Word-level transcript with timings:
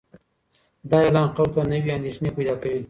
دا 0.89 0.97
اعلان 1.05 1.27
خلکو 1.35 1.55
ته 1.63 1.69
نوې 1.71 1.91
اندېښنې 1.97 2.29
پیدا 2.37 2.53
کوي. 2.61 2.79